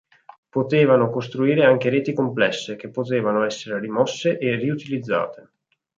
[0.49, 5.51] Potevano costituire anche reti complesse, che potevano essere rimosse e riutilizzate.